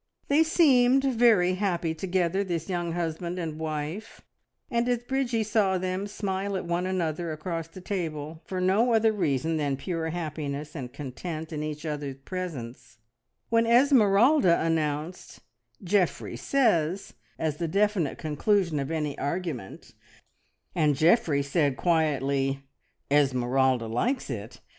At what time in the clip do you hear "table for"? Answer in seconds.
7.81-8.59